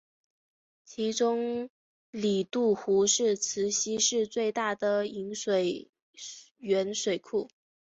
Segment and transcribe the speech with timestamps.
[0.83, 1.69] 其中
[2.09, 5.91] 里杜湖是慈溪市最大的饮用水
[6.57, 7.47] 源水库。